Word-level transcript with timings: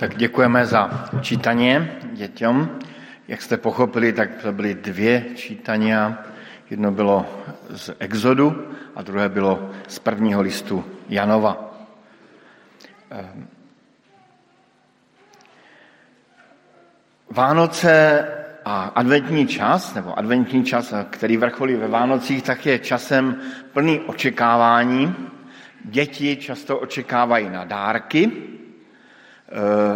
Tak 0.00 0.16
děkujeme 0.16 0.66
za 0.66 1.08
čítaně 1.20 2.00
dětem. 2.12 2.78
Jak 3.28 3.42
jste 3.42 3.56
pochopili, 3.56 4.12
tak 4.12 4.34
to 4.42 4.52
byly 4.52 4.74
dvě 4.74 5.24
čítania. 5.34 6.24
Jedno 6.70 6.90
bylo 6.92 7.26
z 7.68 7.90
Exodu 7.98 8.74
a 8.96 9.02
druhé 9.02 9.28
bylo 9.28 9.70
z 9.88 9.98
prvního 9.98 10.40
listu 10.40 10.84
Janova. 11.08 11.74
Ehm. 13.10 13.48
Vánoce 17.30 18.24
a 18.64 18.82
adventní 18.82 19.46
čas, 19.46 19.94
nebo 19.94 20.18
adventní 20.18 20.64
čas, 20.64 20.94
který 21.10 21.36
vrcholí 21.36 21.74
ve 21.74 21.88
Vánocích, 21.88 22.42
tak 22.42 22.66
je 22.66 22.78
časem 22.78 23.40
plný 23.72 24.00
očekávání. 24.00 25.14
Děti 25.84 26.36
často 26.36 26.78
očekávají 26.78 27.50
na 27.50 27.64
dárky, 27.64 28.50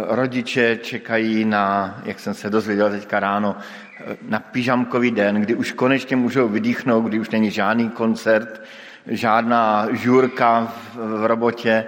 rodiče 0.07 0.77
čekají 0.81 1.45
na, 1.45 1.97
jak 2.05 2.19
jsem 2.19 2.33
se 2.33 2.49
dozvěděl 2.49 2.89
teďka 2.89 3.19
ráno, 3.19 3.55
eh, 3.99 4.17
na 4.29 4.39
pyžamkový 4.39 5.11
den, 5.11 5.35
kdy 5.35 5.55
už 5.55 5.71
konečně 5.71 6.15
můžou 6.15 6.47
vydýchnout, 6.47 7.05
kdy 7.05 7.19
už 7.19 7.29
není 7.29 7.51
žádný 7.51 7.89
koncert, 7.89 8.61
žádná 9.07 9.87
žurka 9.91 10.73
v 10.93 11.27
robotě, 11.27 11.85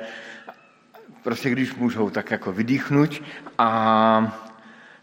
prostě 1.24 1.50
když 1.50 1.76
můžou 1.76 2.10
tak 2.10 2.32
jako 2.32 2.52
vydýchnout 2.52 3.22
a 3.58 4.42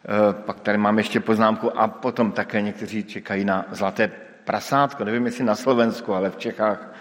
eh, 0.05 0.33
pak 0.33 0.61
tady 0.61 0.79
mám 0.79 0.99
ještě 0.99 1.21
poznámku. 1.21 1.79
A 1.79 1.89
potom 1.89 2.33
také 2.33 2.61
někteří 2.61 3.05
čekají 3.05 3.45
na 3.45 3.67
zlaté 3.71 4.11
prasátko, 4.45 5.05
nevím 5.05 5.27
jestli 5.27 5.45
na 5.45 5.55
Slovensku, 5.55 6.15
ale 6.15 6.31
v 6.31 6.37
Čechách 6.37 6.95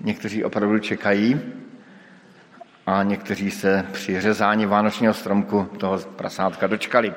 někteří 0.00 0.44
opravdu 0.44 0.78
čekají 0.78 1.40
a 2.86 3.02
někteří 3.02 3.50
se 3.50 3.86
při 3.92 4.20
řezání 4.20 4.66
vánočního 4.66 5.14
stromku 5.14 5.70
toho 5.78 5.98
prasátka 5.98 6.66
dočkali. 6.66 7.14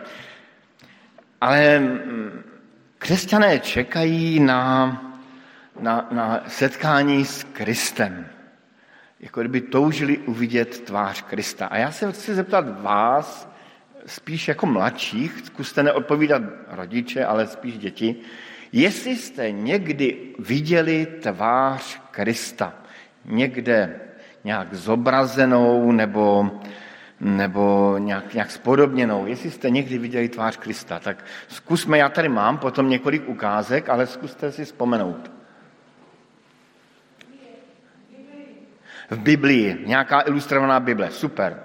Ale 1.42 1.80
mm, 1.80 2.44
křesťané 2.98 3.60
čekají 3.60 4.40
na, 4.40 4.92
na, 5.80 6.08
na 6.12 6.44
setkání 6.48 7.26
s 7.26 7.44
Kristem. 7.44 8.28
Jako 9.20 9.40
kdyby 9.40 9.62
toužili 9.62 10.18
uvidět 10.18 10.80
tvář 10.80 11.22
Krista. 11.22 11.68
A 11.68 11.78
já 11.78 11.92
se 11.92 12.12
chci 12.12 12.36
zeptat 12.36 12.82
vás, 12.82 13.52
spíš 14.06 14.48
jako 14.48 14.66
mladších, 14.66 15.42
zkuste 15.46 15.84
neodpovídat 15.84 16.42
rodiče, 16.68 17.26
ale 17.26 17.48
spíš 17.48 17.78
děti, 17.78 18.16
jestli 18.72 19.16
jste 19.16 19.52
někdy 19.52 20.18
viděli 20.40 21.06
tvář 21.06 22.02
Krista 22.12 22.74
někde 23.26 24.00
nějak 24.48 24.74
zobrazenou 24.74 25.92
nebo, 25.92 26.50
nebo 27.20 27.96
nějak, 27.98 28.34
nějak 28.34 28.52
spodobněnou. 28.52 29.26
Jestli 29.28 29.52
jste 29.52 29.70
někdy 29.70 29.98
viděli 29.98 30.30
tvář 30.30 30.58
Krista, 30.58 31.00
tak 31.00 31.26
zkusme, 31.48 31.98
já 31.98 32.10
tady 32.10 32.30
mám 32.30 32.58
potom 32.58 32.90
několik 32.90 33.28
ukázek, 33.28 33.90
ale 33.90 34.08
zkuste 34.08 34.52
si 34.52 34.66
vzpomenout. 34.66 35.32
V 39.10 39.20
Biblii, 39.20 39.84
nějaká 39.86 40.22
ilustrovaná 40.22 40.80
Bible, 40.80 41.12
super. 41.12 41.64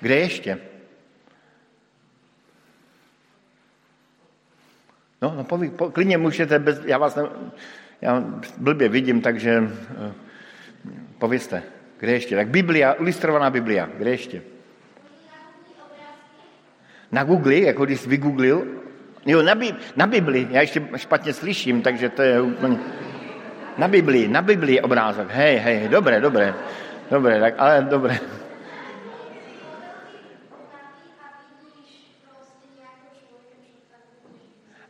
Kde 0.00 0.16
ještě? 0.16 0.58
No, 5.22 5.34
no 5.36 5.44
poví, 5.44 5.70
po, 5.70 5.90
klidně 5.90 6.18
můžete, 6.18 6.58
bez, 6.58 6.84
já 6.84 6.98
vás 6.98 7.16
ne, 7.16 7.22
já 8.00 8.20
blbě 8.58 8.88
vidím, 8.88 9.20
takže 9.20 9.60
uh, 9.60 10.12
povězte. 11.18 11.77
Kde 11.98 12.12
ještě? 12.12 12.36
Tak 12.36 12.48
Biblia, 12.48 12.92
ilustrovaná 12.92 13.50
Biblia. 13.50 13.88
Kde 13.98 14.10
ještě? 14.10 14.42
Na 17.12 17.24
Google, 17.24 17.54
jako 17.56 17.84
když 17.84 18.00
jsi 18.00 18.08
vygooglil. 18.08 18.66
Jo, 19.26 19.42
na, 19.42 19.54
Bi- 19.54 19.76
na 19.96 20.06
Bibli. 20.06 20.48
Já 20.50 20.60
ještě 20.60 20.82
špatně 20.96 21.32
slyším, 21.32 21.82
takže 21.82 22.08
to 22.08 22.22
je 22.22 22.40
úplně... 22.40 22.78
Na 23.78 23.88
Bibli, 23.88 24.28
na 24.28 24.42
Bibli 24.42 24.80
obrázek. 24.80 25.28
Hej, 25.30 25.56
hej, 25.56 25.88
dobré, 25.88 26.20
dobré. 26.20 26.54
Dobré, 27.10 27.40
tak 27.40 27.54
ale 27.58 27.82
dobré. 27.82 28.18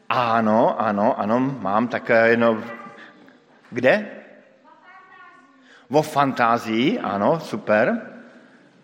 Ano, 0.08 0.80
ano, 0.80 1.20
ano, 1.20 1.40
mám 1.40 1.88
také 1.88 2.28
jenom... 2.28 2.64
Kde? 3.70 4.17
Vo 5.90 6.02
fantázii, 6.02 6.98
ano, 6.98 7.40
super. 7.40 8.10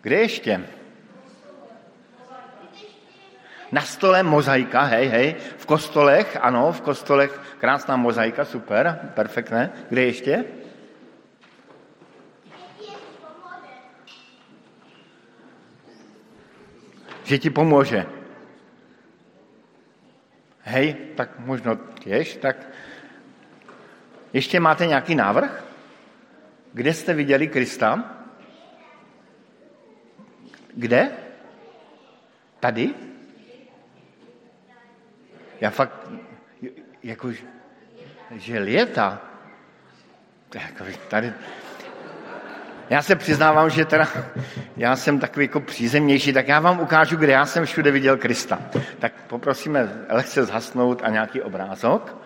Kde 0.01 0.15
ještě? 0.15 0.65
Na 3.71 3.81
stole 3.81 4.23
mozaika, 4.23 4.81
hej, 4.81 5.07
hej. 5.07 5.35
V 5.57 5.65
kostolech, 5.65 6.37
ano, 6.41 6.71
v 6.71 6.81
kostolech 6.81 7.41
krásná 7.59 7.95
mozaika, 7.95 8.45
super, 8.45 8.99
perfektné. 9.13 9.71
Kde 9.89 10.01
ještě? 10.01 10.45
Že 17.23 17.37
ti 17.37 17.49
pomůže. 17.49 18.05
Hej, 20.61 20.93
tak 21.15 21.39
možno 21.39 21.75
těž, 21.75 22.37
tak 22.37 22.57
ještě 24.33 24.59
máte 24.59 24.85
nějaký 24.85 25.15
návrh? 25.15 25.64
Kde 26.75 26.93
jste 26.93 27.13
viděli 27.13 27.47
Krista? 27.47 28.17
Kde? 30.73 31.11
Tady? 32.59 32.93
Já 35.61 35.69
fakt, 35.69 36.09
jako, 37.03 37.31
že 38.31 38.59
léta. 38.59 39.21
Jako 40.53 40.83
tady, 41.09 41.33
já 42.89 43.01
se 43.01 43.15
přiznávám, 43.15 43.69
že 43.69 43.85
teda 43.85 44.07
já 44.77 44.95
jsem 44.95 45.19
takový 45.19 45.45
jako 45.45 45.59
přízemnější, 45.59 46.33
tak 46.33 46.47
já 46.47 46.59
vám 46.59 46.79
ukážu, 46.79 47.17
kde 47.17 47.31
já 47.31 47.45
jsem 47.45 47.65
všude 47.65 47.91
viděl 47.91 48.17
Krista. 48.17 48.61
Tak 48.99 49.13
poprosíme 49.27 50.05
lehce 50.09 50.45
zhasnout 50.45 51.01
a 51.03 51.09
nějaký 51.09 51.41
obrázok. 51.41 52.17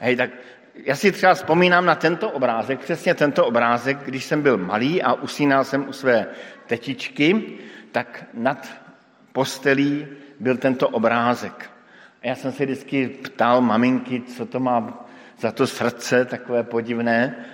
Hej, 0.00 0.16
tak 0.16 0.30
já 0.74 0.96
si 0.96 1.12
třeba 1.12 1.34
vzpomínám 1.34 1.86
na 1.86 1.94
tento 1.94 2.30
obrázek, 2.30 2.80
přesně 2.80 3.14
tento 3.14 3.46
obrázek, 3.46 3.98
když 4.04 4.24
jsem 4.24 4.42
byl 4.42 4.58
malý 4.58 5.02
a 5.02 5.12
usínal 5.12 5.64
jsem 5.64 5.88
u 5.88 5.92
své 5.92 6.26
tetičky, 6.66 7.58
tak 7.92 8.24
nad 8.34 8.68
postelí 9.32 10.06
byl 10.40 10.56
tento 10.56 10.88
obrázek. 10.88 11.70
A 12.22 12.26
já 12.26 12.34
jsem 12.34 12.52
se 12.52 12.64
vždycky 12.64 13.08
ptal 13.08 13.60
maminky, 13.60 14.20
co 14.20 14.46
to 14.46 14.60
má 14.60 15.06
za 15.38 15.52
to 15.52 15.66
srdce 15.66 16.24
takové 16.24 16.62
podivné. 16.62 17.44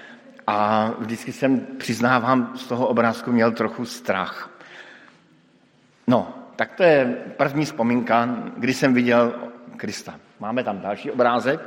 A 0.47 0.91
vždycky 0.99 1.33
jsem, 1.33 1.61
přiznávám, 1.79 2.53
z 2.57 2.67
toho 2.67 2.87
obrázku 2.87 3.33
měl 3.33 3.53
trochu 3.53 3.85
strach. 3.85 4.51
No, 6.07 6.35
tak 6.57 6.75
to 6.75 6.83
je 6.83 7.17
první 7.37 7.65
vzpomínka, 7.65 8.29
kdy 8.57 8.75
jsem 8.75 8.95
viděl 8.95 9.35
Krista. 9.77 10.15
Máme 10.41 10.65
tam 10.65 10.81
další 10.81 11.11
obrázek. 11.11 11.61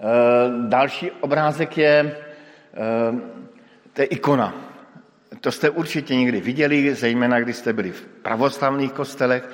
Eh, 0.00 0.68
další 0.68 1.10
obrázek 1.10 1.78
je, 1.78 2.16
eh, 2.74 3.14
to 3.92 4.02
je 4.02 4.06
ikona. 4.06 4.54
To 5.40 5.52
jste 5.52 5.70
určitě 5.70 6.16
někdy 6.16 6.40
viděli, 6.40 6.94
zejména 6.94 7.40
když 7.40 7.56
jste 7.56 7.72
byli 7.72 7.92
v 7.92 8.06
pravoslavných 8.06 8.92
kostelech, 8.92 9.48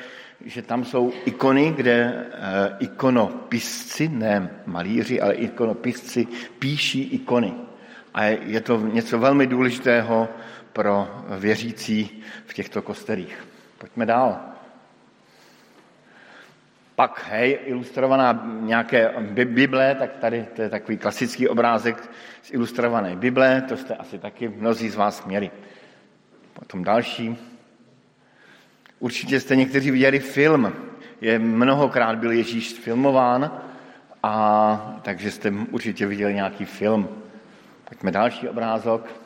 že 0.45 0.63
tam 0.63 0.85
jsou 0.85 1.13
ikony, 1.25 1.73
kde 1.77 1.93
eh, 1.93 2.77
ikonopisci, 2.79 4.09
ne 4.09 4.51
malíři, 4.67 5.21
ale 5.21 5.35
ikonopisci 5.35 6.27
píší 6.59 7.03
ikony. 7.03 7.55
A 8.15 8.25
je 8.25 8.61
to 8.61 8.81
něco 8.81 9.19
velmi 9.19 9.47
důležitého 9.47 10.29
pro 10.73 11.09
věřící 11.39 12.23
v 12.47 12.55
těchto 12.55 12.83
kostelích. 12.83 13.47
Pojďme 13.79 14.07
dál. 14.07 14.56
Pak, 16.97 17.27
hej, 17.31 17.59
ilustrovaná 17.65 18.47
nějaké 18.61 19.15
Bible, 19.45 19.95
tak 19.95 20.17
tady 20.17 20.47
to 20.57 20.63
je 20.63 20.69
takový 20.69 20.99
klasický 20.99 21.49
obrázek 21.49 22.11
z 22.43 22.51
ilustrované 22.51 23.17
Bible, 23.17 23.63
to 23.69 23.77
jste 23.77 23.95
asi 23.95 24.19
taky 24.19 24.49
mnozí 24.49 24.89
z 24.89 24.97
vás 24.97 25.27
měli. 25.27 25.51
Potom 26.53 26.85
další. 26.85 27.37
Určitě 28.99 29.41
jste 29.41 29.57
někteří 29.57 29.91
viděli 29.91 30.19
film. 30.19 30.73
Je 31.21 31.39
mnohokrát 31.39 32.19
byl 32.19 32.33
Ježíš 32.33 32.73
filmován, 32.73 33.51
a 34.23 34.99
takže 35.03 35.31
jste 35.31 35.53
určitě 35.71 36.07
viděli 36.07 36.35
nějaký 36.35 36.65
film. 36.65 37.09
Pojďme 37.89 38.11
další 38.11 38.49
obrázok. 38.49 39.26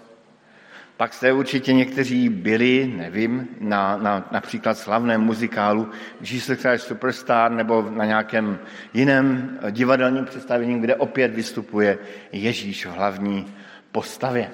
Pak 1.01 1.15
jste 1.15 1.33
určitě 1.33 1.73
někteří 1.73 2.29
byli, 2.29 2.93
nevím, 2.97 3.49
na, 3.61 3.97
na 3.97 4.29
například 4.31 4.79
slavném 4.79 5.21
muzikálu 5.21 5.91
Jesus 6.21 6.59
Christ 6.59 6.87
Superstar 6.87 7.51
nebo 7.51 7.91
na 7.91 8.05
nějakém 8.05 8.59
jiném 8.95 9.59
divadelním 9.71 10.25
představení, 10.25 10.81
kde 10.81 10.97
opět 10.97 11.35
vystupuje 11.35 11.99
Ježíš 12.33 12.87
v 12.87 12.91
hlavní 12.91 13.55
postavě. 13.93 14.51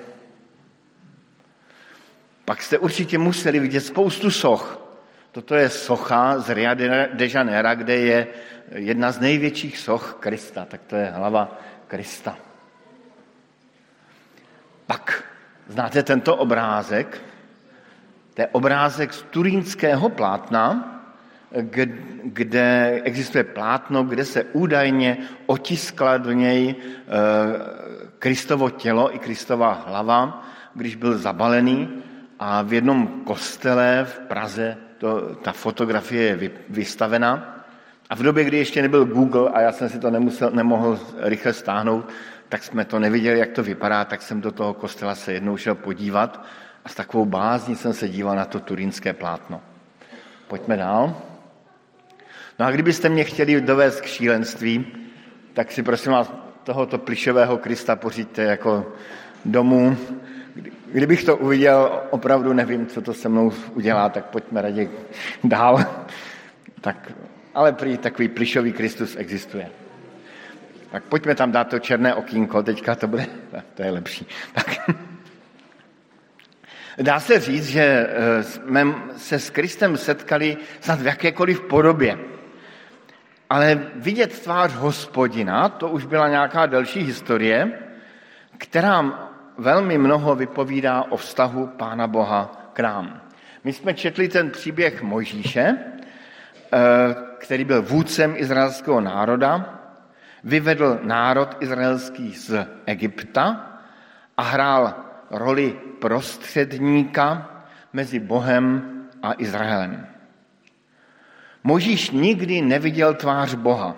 Pak 2.44 2.62
jste 2.62 2.78
určitě 2.78 3.18
museli 3.18 3.60
vidět 3.60 3.80
spoustu 3.80 4.30
soch. 4.30 4.80
Toto 5.32 5.54
je 5.54 5.68
socha 5.70 6.38
z 6.38 6.50
Ria 6.50 6.74
de 6.74 7.28
Janeiro, 7.34 7.74
kde 7.74 7.96
je 7.96 8.26
jedna 8.74 9.12
z 9.12 9.20
největších 9.20 9.78
soch 9.78 10.16
Krista. 10.20 10.64
Tak 10.64 10.80
to 10.86 10.96
je 10.96 11.10
hlava 11.10 11.58
Krista. 11.86 12.38
Pak 14.86 15.25
znáte 15.68 16.02
tento 16.02 16.36
obrázek? 16.36 17.22
To 18.34 18.42
je 18.42 18.48
obrázek 18.52 19.12
z 19.12 19.22
turínského 19.22 20.08
plátna, 20.08 20.92
kde 22.24 23.00
existuje 23.04 23.44
plátno, 23.44 24.04
kde 24.04 24.24
se 24.24 24.44
údajně 24.44 25.18
otiskla 25.46 26.16
do 26.16 26.32
něj 26.32 26.74
eh, 26.78 27.04
Kristovo 28.18 28.70
tělo 28.70 29.14
i 29.14 29.18
Kristova 29.18 29.84
hlava, 29.86 30.44
když 30.74 30.96
byl 30.96 31.18
zabalený 31.18 31.88
a 32.38 32.62
v 32.62 32.72
jednom 32.72 33.06
kostele 33.24 34.06
v 34.08 34.18
Praze 34.18 34.76
to, 34.98 35.34
ta 35.42 35.52
fotografie 35.52 36.22
je 36.22 36.50
vystavena. 36.68 37.52
A 38.10 38.14
v 38.14 38.22
době, 38.22 38.44
kdy 38.44 38.58
ještě 38.58 38.82
nebyl 38.82 39.04
Google 39.04 39.50
a 39.50 39.60
já 39.60 39.72
jsem 39.72 39.88
si 39.88 39.98
to 39.98 40.10
nemusel, 40.10 40.50
nemohl 40.50 40.98
rychle 41.18 41.52
stáhnout, 41.52 42.08
tak 42.48 42.64
jsme 42.64 42.84
to 42.84 42.98
neviděli, 42.98 43.38
jak 43.38 43.50
to 43.50 43.62
vypadá, 43.62 44.04
tak 44.04 44.22
jsem 44.22 44.40
do 44.40 44.52
toho 44.52 44.74
kostela 44.74 45.14
se 45.14 45.32
jednou 45.32 45.56
šel 45.56 45.74
podívat 45.74 46.46
a 46.84 46.88
s 46.88 46.94
takovou 46.94 47.24
bázní 47.24 47.76
jsem 47.76 47.92
se 47.92 48.08
díval 48.08 48.36
na 48.36 48.44
to 48.44 48.60
turínské 48.60 49.12
plátno. 49.12 49.60
Pojďme 50.48 50.76
dál. 50.76 51.22
No 52.58 52.66
a 52.66 52.70
kdybyste 52.70 53.08
mě 53.08 53.24
chtěli 53.24 53.60
dovést 53.60 54.00
k 54.00 54.06
šílenství, 54.06 54.86
tak 55.52 55.72
si 55.72 55.82
prosím 55.82 56.12
vás 56.12 56.32
tohoto 56.64 56.98
plišového 56.98 57.58
Krista 57.58 57.96
pořiďte 57.96 58.42
jako 58.42 58.92
domů. 59.44 59.96
Kdybych 60.92 61.24
to 61.24 61.36
uviděl, 61.36 62.02
opravdu 62.10 62.52
nevím, 62.52 62.86
co 62.86 63.02
to 63.02 63.14
se 63.14 63.28
mnou 63.28 63.52
udělá, 63.74 64.08
tak 64.08 64.24
pojďme 64.24 64.62
raději 64.62 64.90
dál. 65.44 65.84
Tak, 66.80 67.12
ale 67.54 67.72
prý 67.72 67.98
takový 67.98 68.28
plišový 68.28 68.72
Kristus 68.72 69.16
existuje. 69.16 69.70
Tak 70.90 71.04
pojďme 71.04 71.34
tam 71.34 71.52
dát 71.52 71.68
to 71.68 71.78
černé 71.78 72.14
okýnko, 72.14 72.62
teďka 72.62 72.94
to 72.94 73.06
bude, 73.06 73.26
to 73.74 73.82
je 73.82 73.90
lepší. 73.90 74.26
Tak. 74.52 74.90
Dá 76.98 77.20
se 77.20 77.40
říct, 77.40 77.68
že 77.68 77.82
eh, 77.82 78.42
jsme 78.42 78.86
se 79.16 79.38
s 79.38 79.50
Kristem 79.50 79.96
setkali 79.96 80.56
snad 80.80 81.00
v 81.00 81.06
jakékoliv 81.06 81.60
podobě. 81.60 82.18
Ale 83.50 83.80
vidět 83.94 84.40
tvář 84.40 84.74
hospodina, 84.74 85.68
to 85.68 85.88
už 85.88 86.04
byla 86.04 86.28
nějaká 86.28 86.66
delší 86.66 87.00
historie, 87.00 87.78
která 88.58 89.28
velmi 89.58 89.98
mnoho 89.98 90.34
vypovídá 90.34 91.02
o 91.02 91.16
vztahu 91.16 91.66
Pána 91.66 92.06
Boha 92.06 92.70
k 92.72 92.80
nám. 92.80 93.20
My 93.64 93.72
jsme 93.72 93.94
četli 93.94 94.28
ten 94.28 94.50
příběh 94.50 95.02
Mojžíše, 95.02 95.76
eh, 95.76 96.78
který 97.38 97.64
byl 97.64 97.82
vůdcem 97.82 98.34
izraelského 98.36 99.00
národa, 99.00 99.75
vyvedl 100.46 101.00
národ 101.02 101.56
izraelský 101.60 102.34
z 102.34 102.66
Egypta 102.86 103.66
a 104.36 104.42
hrál 104.42 104.94
roli 105.30 105.74
prostředníka 105.98 107.50
mezi 107.92 108.18
Bohem 108.20 108.92
a 109.22 109.32
Izraelem. 109.38 110.06
Možíš 111.64 112.10
nikdy 112.10 112.62
neviděl 112.62 113.14
tvář 113.14 113.54
Boha. 113.54 113.96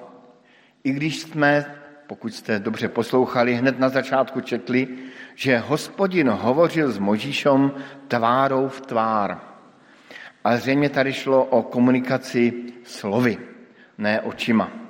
I 0.84 0.92
když 0.92 1.20
jsme, 1.20 1.64
pokud 2.06 2.34
jste 2.34 2.58
dobře 2.58 2.88
poslouchali, 2.88 3.54
hned 3.54 3.78
na 3.78 3.88
začátku 3.88 4.40
četli, 4.40 4.88
že 5.34 5.58
hospodin 5.58 6.28
hovořil 6.28 6.92
s 6.92 6.98
Možíšem 6.98 7.72
tvárou 8.08 8.68
v 8.68 8.80
tvár. 8.80 9.40
Ale 10.44 10.58
zřejmě 10.58 10.88
tady 10.88 11.12
šlo 11.12 11.44
o 11.44 11.62
komunikaci 11.62 12.52
slovy, 12.84 13.38
ne 13.98 14.20
očima. 14.20 14.87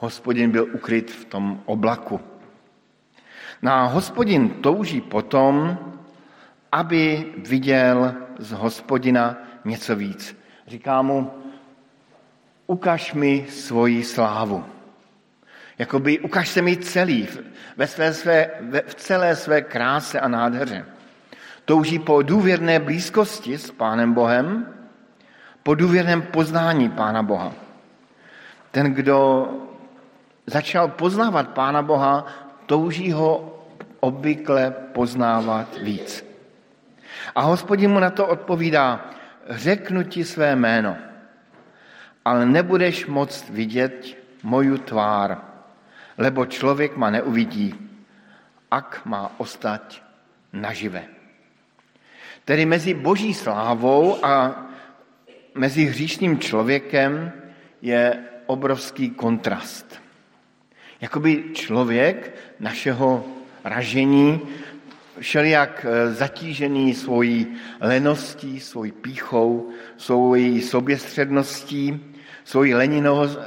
Hospodin 0.00 0.50
byl 0.50 0.66
ukryt 0.72 1.10
v 1.10 1.24
tom 1.24 1.62
oblaku. 1.64 2.20
No 3.62 3.72
a 3.72 3.84
hospodin 3.84 4.50
touží 4.50 5.00
potom, 5.00 5.78
aby 6.72 7.32
viděl 7.36 8.14
z 8.38 8.52
hospodina 8.52 9.36
něco 9.64 9.96
víc. 9.96 10.36
Říká 10.66 11.02
mu, 11.02 11.30
ukaž 12.66 13.12
mi 13.14 13.46
svoji 13.48 14.04
slávu. 14.04 14.64
Jakoby 15.78 16.18
ukaž 16.18 16.48
se 16.48 16.62
mi 16.62 16.76
celý, 16.76 17.28
ve 17.76 17.86
své, 17.86 18.14
své, 18.14 18.50
ve, 18.60 18.82
v 18.82 18.94
celé 18.94 19.36
své 19.36 19.62
kráse 19.62 20.20
a 20.20 20.28
nádheře. 20.28 20.86
Touží 21.64 21.98
po 21.98 22.22
důvěrné 22.22 22.78
blízkosti 22.78 23.58
s 23.58 23.70
Pánem 23.70 24.14
Bohem, 24.14 24.74
po 25.62 25.74
důvěrném 25.74 26.22
poznání 26.22 26.88
Pána 26.88 27.22
Boha. 27.22 27.52
Ten, 28.70 28.94
kdo 28.94 29.48
začal 30.50 30.98
poznávat 30.98 31.54
Pána 31.54 31.82
Boha, 31.82 32.26
touží 32.66 33.12
ho 33.14 33.62
obvykle 34.00 34.70
poznávat 34.92 35.78
víc. 35.82 36.26
A 37.34 37.40
hospodin 37.40 37.90
mu 37.90 38.00
na 38.02 38.10
to 38.10 38.26
odpovídá, 38.26 39.06
řeknu 39.46 40.02
ti 40.02 40.24
své 40.24 40.56
jméno– 40.56 40.96
ale 42.24 42.46
nebudeš 42.46 43.06
moct 43.06 43.48
vidět 43.48 44.16
moju 44.42 44.78
tvár, 44.78 45.40
lebo 46.18 46.46
člověk 46.46 46.96
ma 46.96 47.10
neuvidí, 47.10 47.74
ak 48.70 49.02
má 49.04 49.32
ostať 49.38 50.02
nažive. 50.52 51.04
Tedy 52.44 52.66
mezi 52.66 52.94
boží 52.94 53.34
slávou 53.34 54.24
a 54.24 54.64
mezi 55.54 55.84
hříšným 55.84 56.38
člověkem 56.38 57.32
je 57.82 58.24
obrovský 58.46 59.10
kontrast. 59.10 60.02
Jakoby 61.00 61.44
člověk 61.52 62.34
našeho 62.60 63.24
ražení 63.64 64.40
šel 65.20 65.44
jak 65.44 65.86
zatížený 66.10 66.94
svojí 66.94 67.46
leností, 67.80 68.60
svojí 68.60 68.92
píchou, 68.92 69.68
svojí 69.96 70.62
soběstředností, 70.62 72.14
svojí 72.44 72.74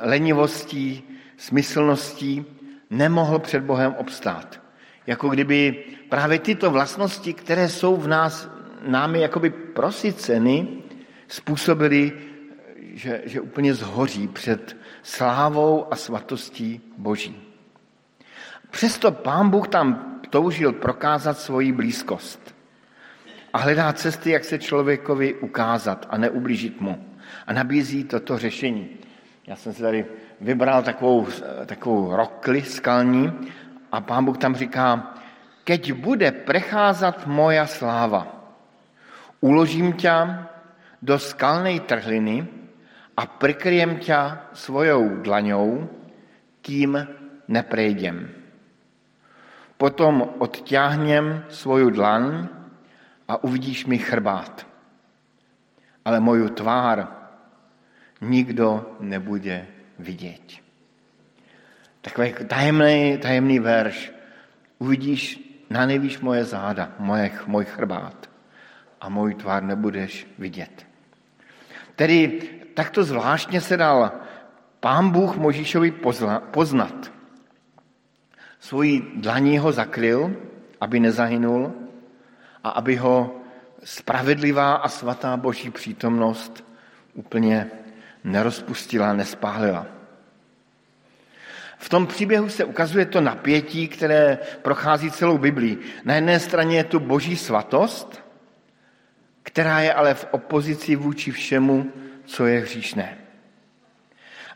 lenivostí, 0.01 1.03
smyslností 1.38 2.45
nemohl 2.89 3.39
před 3.39 3.63
Bohem 3.63 3.95
obstát. 3.97 4.61
Jako 5.07 5.29
kdyby 5.29 5.83
právě 6.09 6.39
tyto 6.39 6.71
vlastnosti, 6.71 7.33
které 7.33 7.69
jsou 7.69 7.97
v 7.97 8.07
nás 8.07 8.49
námi 8.88 9.19
jakoby 9.21 9.49
prosyceny, 9.49 10.68
způsobily, 11.28 12.11
že, 12.94 13.21
že 13.26 13.42
úplně 13.42 13.73
zhoří 13.73 14.28
před 14.28 14.78
slávou 15.04 15.94
a 15.94 15.95
svatostí 15.95 16.81
Boží. 16.97 17.35
Přesto 18.71 19.12
pán 19.12 19.50
Bůh 19.50 19.68
tam 19.68 20.19
toužil 20.30 20.73
prokázat 20.73 21.38
svoji 21.38 21.71
blízkost 21.71 22.56
a 23.54 23.57
hledá 23.57 23.94
cesty, 23.94 24.30
jak 24.30 24.44
se 24.44 24.59
člověkovi 24.59 25.33
ukázat 25.33 26.06
a 26.09 26.18
neublížit 26.18 26.81
mu 26.81 27.06
a 27.47 27.54
nabízí 27.54 28.04
toto 28.04 28.38
řešení. 28.38 28.90
Já 29.47 29.56
jsem 29.56 29.73
si 29.73 29.81
tady 29.81 30.06
vybral 30.42 30.83
takovou, 30.83 31.28
takovou 31.66 32.16
rokli 32.16 32.62
skalní 32.62 33.33
a 33.92 34.02
pán 34.02 34.26
Bůh 34.26 34.38
tam 34.38 34.56
říká, 34.56 35.14
keď 35.64 35.92
bude 35.92 36.31
precházat 36.31 37.28
moja 37.28 37.68
sláva, 37.68 38.28
uložím 39.42 39.94
tě 39.94 40.12
do 41.02 41.19
skalnej 41.19 41.80
trhliny 41.80 42.47
a 43.17 43.25
prikryjem 43.25 43.97
tě 43.97 44.17
svojou 44.53 45.21
dlaňou, 45.21 45.89
kým 46.61 47.07
neprejdem. 47.47 48.29
Potom 49.77 50.39
odťahnem 50.39 51.45
svoju 51.49 51.89
dlaň 51.89 52.47
a 53.27 53.43
uvidíš 53.43 53.85
mi 53.85 53.97
chrbát. 53.97 54.67
Ale 56.05 56.19
moju 56.19 56.49
tvár 56.49 57.07
nikdo 58.21 58.97
nebude 58.99 59.67
vidět. 59.99 60.63
Takový 62.01 62.33
tajemný, 62.47 63.17
tajemný 63.21 63.59
verš. 63.59 64.11
Uvidíš 64.79 65.39
na 65.69 65.85
nejvíš 65.85 66.19
moje 66.19 66.43
záda, 66.43 66.91
moje, 66.99 67.31
můj 67.47 67.65
chrbát 67.65 68.29
a 69.01 69.09
můj 69.09 69.35
tvár 69.35 69.63
nebudeš 69.63 70.27
vidět. 70.37 70.87
Tedy 71.95 72.41
takto 72.73 73.03
zvláštně 73.03 73.61
se 73.61 73.77
dal 73.77 74.11
pán 74.80 75.09
Bůh 75.09 75.37
Možíšovi 75.37 75.92
poznat. 76.51 77.11
Svojí 78.59 79.03
dlaní 79.15 79.57
ho 79.57 79.71
zakryl, 79.71 80.35
aby 80.81 80.99
nezahynul 80.99 81.73
a 82.63 82.69
aby 82.69 82.95
ho 82.95 83.35
spravedlivá 83.83 84.73
a 84.73 84.87
svatá 84.87 85.37
boží 85.37 85.69
přítomnost 85.69 86.63
úplně 87.13 87.71
nerozpustila, 88.23 89.13
nespálila. 89.13 89.85
V 91.77 91.89
tom 91.89 92.07
příběhu 92.07 92.49
se 92.49 92.65
ukazuje 92.65 93.06
to 93.06 93.21
napětí, 93.21 93.87
které 93.87 94.37
prochází 94.61 95.11
celou 95.11 95.37
Biblii. 95.37 95.77
Na 96.06 96.15
jedné 96.15 96.39
straně 96.39 96.77
je 96.77 96.83
tu 96.83 96.99
boží 96.99 97.37
svatost 97.37 98.23
která 99.44 99.80
je 99.80 99.94
ale 99.94 100.13
v 100.13 100.27
opozici 100.31 100.95
vůči 100.95 101.31
všemu, 101.31 101.92
co 102.25 102.45
je 102.45 102.59
hříšné. 102.59 103.18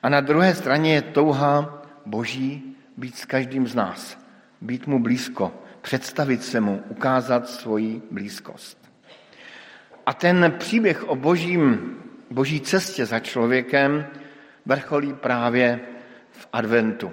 A 0.04 0.10
na 0.10 0.22
druhé 0.22 0.56
straně 0.56 0.94
je 0.94 1.02
touha 1.02 1.84
Boží 2.06 2.76
být 2.98 3.18
s 3.18 3.26
každým 3.26 3.68
z 3.68 3.76
nás, 3.76 4.18
být 4.62 4.88
mu 4.88 5.00
blízko, 5.00 5.54
představit 5.82 6.44
se 6.44 6.60
mu, 6.62 6.84
ukázat 6.90 7.50
svoji 7.50 8.02
blízkost. 8.12 8.78
A 10.06 10.14
ten 10.14 10.54
příběh 10.58 11.10
o 11.10 11.16
božím, 11.16 11.96
boží 12.32 12.62
cestě 12.62 13.06
za 13.06 13.20
člověkem 13.20 14.08
vrcholí 14.66 15.14
právě 15.14 15.80
v 16.32 16.48
adventu. 16.54 17.12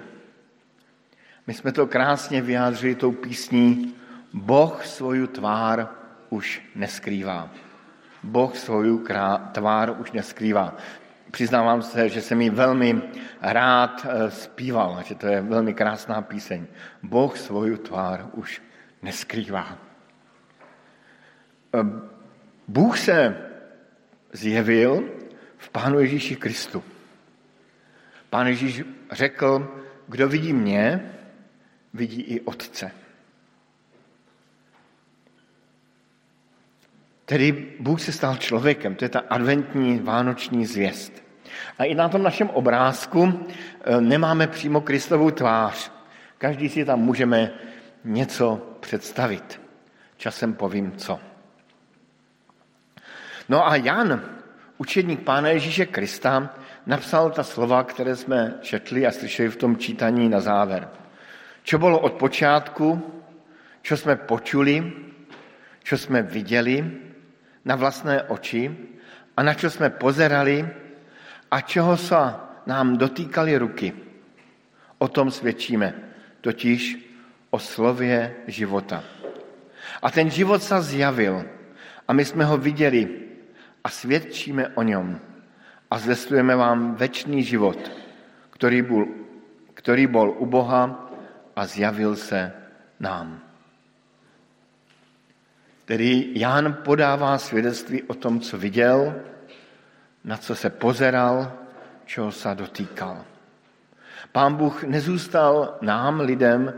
My 1.47 1.53
jsme 1.53 1.71
to 1.71 1.87
krásně 1.87 2.41
vyjádřili 2.41 2.95
tou 2.95 3.11
písní 3.11 3.95
Boh 4.33 4.85
svoju 4.85 5.27
tvár 5.27 5.89
už 6.29 6.61
neskrývá. 6.75 7.49
Boh 8.25 8.57
svoju 8.57 9.05
tvár 9.51 10.01
už 10.01 10.11
neskrývá. 10.11 10.73
Přiznávám 11.31 11.81
se, 11.81 12.09
že 12.09 12.21
jsem 12.21 12.41
ji 12.41 12.49
velmi 12.49 13.01
rád 13.41 14.05
eh, 14.09 14.31
zpíval, 14.31 15.03
že 15.05 15.15
to 15.15 15.27
je 15.27 15.41
velmi 15.41 15.73
krásná 15.73 16.21
píseň. 16.21 16.65
Boh 17.03 17.37
svoju 17.37 17.77
tvár 17.77 18.29
už 18.33 18.61
neskrývá. 19.01 19.77
Eh, 21.75 21.85
Bůh 22.67 22.97
se 22.97 23.37
zjevil 24.33 25.03
v 25.57 25.69
Pánu 25.69 25.99
Ježíši 25.99 26.35
Kristu. 26.35 26.83
Pán 28.29 28.47
Ježíš 28.47 28.83
řekl, 29.11 29.81
kdo 30.07 30.27
vidí 30.27 30.53
mě, 30.53 31.11
vidí 31.93 32.21
i 32.21 32.41
Otce. 32.41 32.91
Tedy 37.25 37.73
Bůh 37.79 38.01
se 38.01 38.11
stal 38.11 38.35
člověkem, 38.37 38.95
to 38.95 39.05
je 39.05 39.09
ta 39.09 39.19
adventní 39.29 39.99
vánoční 39.99 40.65
zvěst. 40.65 41.23
A 41.77 41.83
i 41.83 41.95
na 41.95 42.09
tom 42.09 42.23
našem 42.23 42.49
obrázku 42.49 43.47
eh, 43.83 44.01
nemáme 44.01 44.47
přímo 44.47 44.81
Kristovou 44.81 45.31
tvář. 45.31 45.91
Každý 46.37 46.69
si 46.69 46.85
tam 46.85 46.99
můžeme 46.99 47.51
něco 48.03 48.61
představit. 48.79 49.61
Časem 50.17 50.53
povím 50.53 50.91
co. 50.97 51.19
No 53.49 53.67
a 53.67 53.75
Jan, 53.75 54.21
učedník 54.77 55.19
Pána 55.19 55.49
Ježíše 55.49 55.85
Krista, 55.85 56.53
napsal 56.85 57.31
ta 57.31 57.43
slova, 57.43 57.83
které 57.83 58.15
jsme 58.15 58.53
četli 58.61 59.07
a 59.07 59.11
slyšeli 59.11 59.49
v 59.49 59.55
tom 59.55 59.77
čítaní 59.77 60.29
na 60.29 60.39
záver. 60.39 60.89
Čo 61.63 61.77
bylo 61.77 61.99
od 61.99 62.13
počátku, 62.13 63.13
čo 63.81 63.97
jsme 63.97 64.15
počuli, 64.15 64.93
čo 65.83 65.97
jsme 65.97 66.21
viděli 66.21 66.91
na 67.65 67.75
vlastné 67.75 68.29
oči 68.29 68.69
a 69.37 69.43
na 69.43 69.53
čo 69.53 69.69
jsme 69.69 69.89
pozerali 69.89 70.61
a 71.51 71.61
čeho 71.61 71.97
se 71.97 72.23
nám 72.65 72.97
dotýkali 72.97 73.57
ruky. 73.57 73.93
O 74.97 75.07
tom 75.07 75.31
svědčíme, 75.31 75.93
totiž 76.41 76.97
o 77.49 77.59
slově 77.59 78.35
života. 78.47 79.03
A 80.01 80.11
ten 80.11 80.29
život 80.29 80.63
se 80.63 80.81
zjavil 80.81 81.45
a 82.07 82.13
my 82.13 82.25
jsme 82.25 82.45
ho 82.45 82.57
viděli 82.57 83.09
a 83.83 83.89
svědčíme 83.89 84.67
o 84.67 84.83
něm 84.83 85.19
a 85.91 85.97
zvestujeme 85.97 86.55
vám 86.55 86.95
večný 86.95 87.43
život, 87.43 87.91
který 88.49 88.81
byl, 88.81 89.05
který 89.73 90.07
byl 90.07 90.35
u 90.37 90.45
Boha 90.45 91.11
a 91.55 91.65
zjavil 91.65 92.15
se 92.15 92.53
nám. 92.99 93.44
Tedy 95.85 96.29
Ján 96.33 96.77
podává 96.83 97.37
svědectví 97.37 98.03
o 98.03 98.13
tom, 98.13 98.39
co 98.39 98.57
viděl, 98.57 99.15
na 100.23 100.37
co 100.37 100.55
se 100.55 100.69
pozeral, 100.69 101.53
čeho 102.05 102.31
se 102.31 102.49
dotýkal. 102.55 103.25
Pán 104.31 104.55
Bůh 104.55 104.83
nezůstal 104.83 105.77
nám, 105.81 106.19
lidem, 106.19 106.73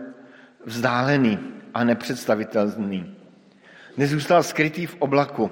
vzdálený 0.66 1.40
a 1.74 1.84
nepředstavitelný. 1.84 3.16
Nezůstal 3.98 4.44
skrytý 4.44 4.86
v 4.86 4.96
oblaku. 5.00 5.52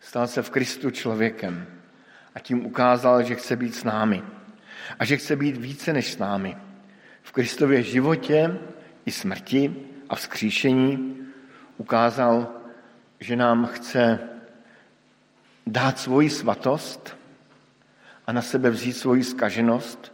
Stal 0.00 0.26
se 0.26 0.42
v 0.42 0.50
Kristu 0.50 0.90
člověkem 0.90 1.66
a 2.34 2.40
tím 2.40 2.66
ukázal, 2.66 3.22
že 3.22 3.34
chce 3.34 3.56
být 3.56 3.74
s 3.74 3.84
námi. 3.84 4.22
A 4.98 5.04
že 5.04 5.16
chce 5.16 5.36
být 5.36 5.56
více 5.56 5.92
než 5.92 6.12
s 6.12 6.18
námi. 6.18 6.56
V 7.22 7.32
Kristově 7.32 7.82
životě 7.82 8.58
i 9.06 9.10
smrti 9.10 9.76
a 10.08 10.14
vzkříšení 10.14 11.16
ukázal, 11.80 12.48
že 13.20 13.36
nám 13.36 13.66
chce 13.66 14.18
dát 15.66 15.98
svoji 15.98 16.30
svatost 16.30 17.16
a 18.26 18.32
na 18.32 18.42
sebe 18.42 18.70
vzít 18.70 18.92
svoji 18.92 19.24
skaženost, 19.24 20.12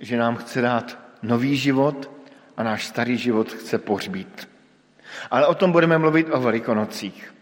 že 0.00 0.16
nám 0.16 0.36
chce 0.36 0.60
dát 0.60 0.98
nový 1.22 1.56
život 1.56 2.10
a 2.56 2.62
náš 2.62 2.86
starý 2.86 3.18
život 3.18 3.52
chce 3.52 3.78
pohřbít. 3.78 4.48
Ale 5.30 5.46
o 5.46 5.54
tom 5.54 5.72
budeme 5.72 5.98
mluvit 5.98 6.30
o 6.30 6.40
Velikonocích. 6.40 7.34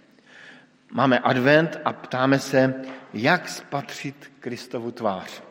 Máme 0.93 1.19
advent 1.19 1.81
a 1.85 1.93
ptáme 1.93 2.39
se, 2.39 2.75
jak 3.13 3.49
spatřit 3.49 4.33
Kristovu 4.41 4.91
tvář. 4.91 5.43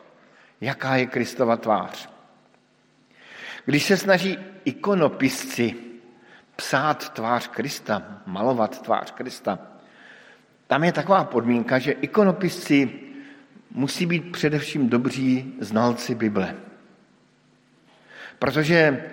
Jaká 0.60 0.96
je 0.96 1.06
Kristova 1.06 1.56
tvář? 1.56 2.08
Když 3.64 3.84
se 3.84 3.96
snaží 3.96 4.38
ikonopisci 4.64 5.91
psát 6.62 7.08
tvář 7.08 7.46
Krista, 7.46 8.22
malovat 8.26 8.82
tvář 8.82 9.10
Krista, 9.10 9.58
tam 10.66 10.84
je 10.84 10.92
taková 10.92 11.24
podmínka, 11.24 11.78
že 11.78 11.92
ikonopisci 11.92 12.90
musí 13.70 14.06
být 14.06 14.32
především 14.32 14.88
dobří 14.88 15.54
znalci 15.60 16.14
Bible. 16.14 16.54
Protože 18.38 19.10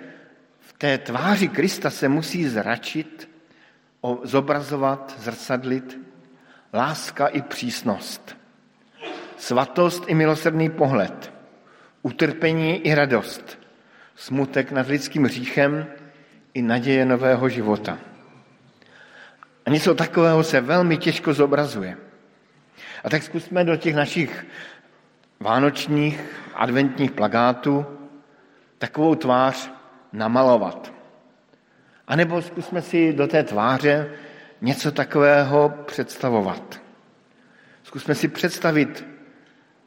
v 0.60 0.72
té 0.72 0.98
tváři 0.98 1.48
Krista 1.48 1.90
se 1.90 2.08
musí 2.08 2.48
zračit, 2.48 3.30
zobrazovat, 4.22 5.14
zrcadlit 5.18 5.98
láska 6.74 7.26
i 7.26 7.42
přísnost, 7.42 8.36
svatost 9.36 10.04
i 10.06 10.14
milosrdný 10.14 10.70
pohled, 10.70 11.32
utrpení 12.02 12.86
i 12.86 12.94
radost, 12.94 13.58
smutek 14.14 14.72
nad 14.72 14.86
lidským 14.86 15.24
hříchem 15.24 15.86
i 16.54 16.62
naděje 16.62 17.04
nového 17.04 17.48
života. 17.48 17.98
A 19.66 19.70
něco 19.70 19.94
takového 19.94 20.42
se 20.42 20.60
velmi 20.60 20.96
těžko 20.96 21.34
zobrazuje. 21.34 21.96
A 23.04 23.10
tak 23.10 23.22
zkusme 23.22 23.64
do 23.64 23.76
těch 23.76 23.94
našich 23.94 24.46
vánočních 25.40 26.20
adventních 26.54 27.10
plagátů 27.10 27.86
takovou 28.78 29.14
tvář 29.14 29.70
namalovat. 30.12 30.92
A 32.06 32.16
nebo 32.16 32.42
zkusme 32.42 32.82
si 32.82 33.12
do 33.12 33.26
té 33.26 33.42
tváře 33.42 34.10
něco 34.60 34.92
takového 34.92 35.74
představovat. 35.86 36.80
Zkusme 37.82 38.14
si 38.14 38.28
představit 38.28 39.06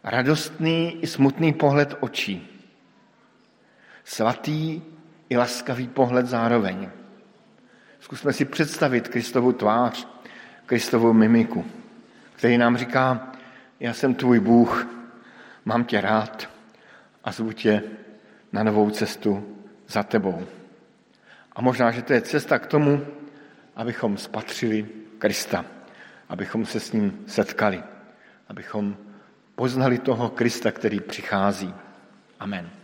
radostný 0.04 0.98
i 1.02 1.08
smutný 1.08 1.54
pohled 1.54 1.98
očí. 2.00 2.48
Svatý 4.04 4.82
i 5.34 5.38
laskavý 5.38 5.88
pohled 5.88 6.26
zároveň. 6.26 6.90
Zkusme 8.00 8.34
si 8.34 8.46
představit 8.46 9.08
Kristovu 9.08 9.54
tvář, 9.54 10.08
Kristovu 10.66 11.14
mimiku, 11.14 11.66
který 12.36 12.58
nám 12.58 12.78
říká, 12.78 13.32
já 13.80 13.94
jsem 13.94 14.14
tvůj 14.14 14.40
Bůh, 14.40 14.88
mám 15.66 15.84
tě 15.84 16.02
rád 16.02 16.50
a 17.24 17.32
zvu 17.32 17.52
tě 17.52 17.84
na 18.52 18.64
novou 18.64 18.90
cestu 18.90 19.58
za 19.88 20.04
tebou. 20.04 20.46
A 21.56 21.62
možná, 21.62 21.92
že 21.92 22.02
to 22.02 22.14
je 22.14 22.22
cesta 22.22 22.60
k 22.60 22.68
tomu, 22.68 23.06
abychom 23.76 24.18
spatřili 24.18 24.86
Krista, 25.18 25.66
abychom 26.30 26.66
se 26.66 26.80
s 26.80 26.92
ním 26.92 27.26
setkali, 27.28 27.84
abychom 28.48 28.98
poznali 29.56 29.98
toho 29.98 30.30
Krista, 30.30 30.72
který 30.72 31.00
přichází. 31.00 31.74
Amen. 32.40 32.83